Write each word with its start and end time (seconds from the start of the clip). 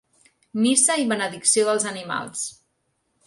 Missa 0.61 0.95
i 1.01 1.05
benedicció 1.11 1.67
dels 1.69 1.87
animals. 1.91 2.47